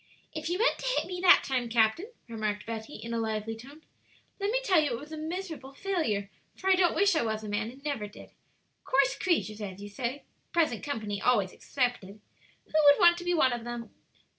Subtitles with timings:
[0.33, 3.83] "If you meant to hit me that time, captain," remarked Betty, in a lively tone,
[4.39, 7.43] "let me tell you it was a miserable failure, for I don't wish I was
[7.43, 8.31] a man, and never did.
[8.83, 12.19] Coarse creatures, as you say present company always excepted
[12.65, 13.91] who would want to be one of them."